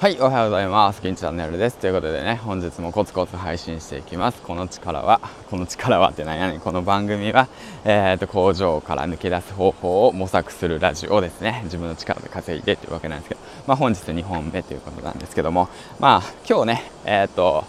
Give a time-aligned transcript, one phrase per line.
[0.00, 1.00] はい、おはようございます。
[1.00, 1.78] 金チャンネルです。
[1.78, 4.42] ということでね、本日もコツコツ配信していきます。
[4.42, 6.60] この力は、この力はって何やねん。
[6.60, 7.46] この番組は、
[7.84, 11.60] えーと、工場から抜け出す方法を模索するラジオですね。
[11.64, 15.68] 自分の力で稼いでというわけなんですけど、まあ本日2本目ということなんですけども、
[16.00, 17.64] まあ今日ね、えーと、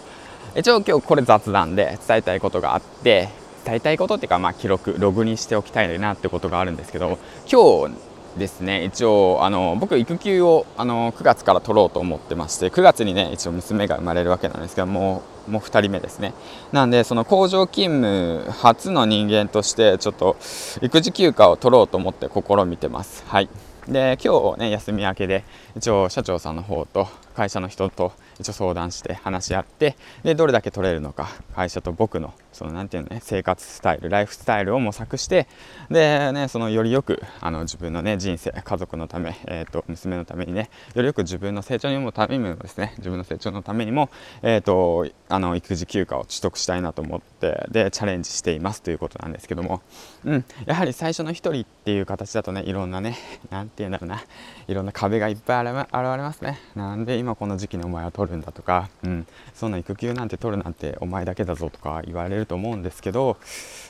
[0.56, 3.28] 一応今日これ雑談で伝えたいことがあって、
[3.64, 7.20] 伝えたいことっていうか、まあ記録、ログにしておきたいなってことがあるんですけど、
[7.50, 7.94] 今日、
[8.36, 8.84] ですね。
[8.84, 16.34] 一応あの僕育休をあの9月から取ろうと思ってまして9月にね一応娘が生まれるわけなんですけどもうもう2人目ですね。
[16.72, 20.36] なんでその工場勤務初の人間としてちょっと
[20.82, 23.24] 育児休暇を取ろうと思って試みてます。
[23.26, 23.48] はい。
[23.88, 25.44] で今日ね休み明けで
[25.76, 35.46] 一応社長さんの方と会社の人と一応相談して話し合ってでどれだけ取れるのか会社と僕のそのなんていうのね生活スタイルライフスタイルを模索して
[35.90, 44.10] でねそのよりよくあの自分のね人生家族のため、えーと、娘のためにねよりよく自分の成長にもためにもですね自分の成長のためにも
[44.42, 49.82] えっ、ー、とあの育児休暇を取得したいなと思ってでチャレンジしていますということなんですけども
[50.24, 53.16] うんやはり最初の1人っていう形だとねいろんなね
[53.50, 54.22] なんて言うんだろうな
[54.68, 56.58] いろんな壁がいっぱい現れますね。
[56.74, 63.36] なんで今この時期にお前は取るんだとか、うん、そんな育休なんて取るなんてお前だけだぞとか言われると思うんですけど、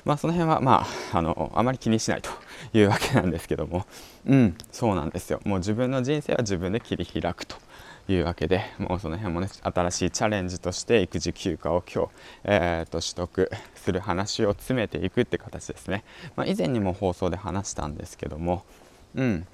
[0.04, 2.30] まあ、その辺は、まあ、あのあまり気にしないと
[2.72, 3.86] いうわけなんですけども、
[4.26, 7.56] うん、そうなんですよもう自分の人生は自分で切り開くと。
[8.08, 12.10] いうわけでもうその辺もね新しいチャレンジとして育児休暇を今日、
[12.44, 16.04] えーと、取得する話を詰めていくって形ですね、
[16.36, 18.64] まあ、以前にも放送で話したんですけども
[19.16, 19.46] うん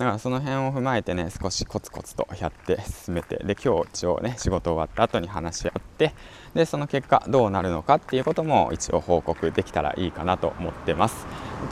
[0.00, 6.14] だからその辺を踏まえてね少しコツコツとやって進めてで今日一応ね仕事終わった後に話し合って
[6.54, 11.26] でその結果どうなるのかっていうことも一応報告できたらいいかなと思ってます。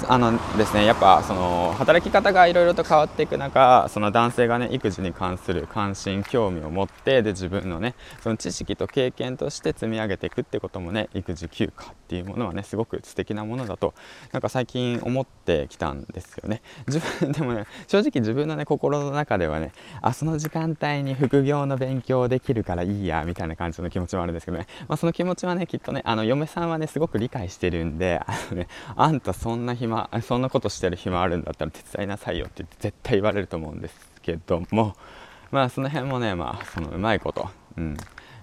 [0.08, 13.94] あのですねやっぱその働き方がいろいろと変わっていく中その男性がね育児に関する関心興味を持ってで自分のねその知識と経験として積み上げていくってこともね育児休暇っていうものはねすごく素敵なものだと
[14.32, 16.62] なんか最近思ってきたんですよね。
[16.86, 19.72] 自分でもね正直自分のね心の中ではね
[20.02, 34.96] あその時間帯に副業の勉強できるからいいやみたいな感じの気持ちもあるんですけどね、まあ、その気持ちはねきっとねあの嫁さんはねすごく理解してるんであのねあんたそんな暇 そんなことしてる暇あるんだったら手伝いなさいよって絶対言われると思うんですけども
[35.50, 37.96] まあその辺もねまあそのうまいことうん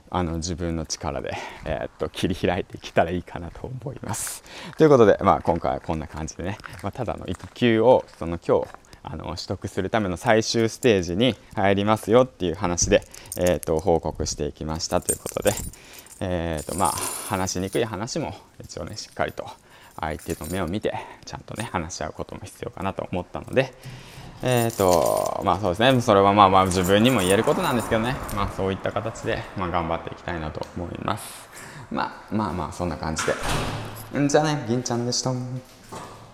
[0.09, 1.35] あの自分の力で、
[1.65, 4.43] えー、っと切り開いていけたらいいかなと思います。
[4.77, 8.67] ということで、まあ、今回はこんな感じでね、まあ、ただの育休をその今日
[9.07, 13.03] あの取得するための最終ステージに入りますよっていう話で、
[13.37, 15.53] えーと、報告していきましたということで、
[16.19, 16.91] えーとまあ、
[17.29, 19.47] 話しにくい話も一応ねしっかりと
[19.99, 20.93] 相手の目を見て
[21.25, 23.73] ちゃんとね話し合うことも必要かなと思ったので。
[24.43, 31.49] えーとまあそうですね、それはまあまあ自分にも言えることなんですけどね、まあ、そういった形で、まあ、頑張っていきたいなと思います。
[31.89, 34.19] まあまあまあ、そんな感じで。
[34.19, 35.31] んじゃあね、銀ちゃんでした。